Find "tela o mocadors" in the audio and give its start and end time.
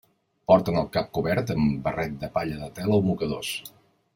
2.81-3.53